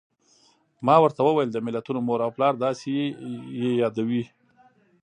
[0.85, 2.91] ما ورته وویل: د ملتونو مور او پلار، داسې
[3.59, 4.23] یې یادوي.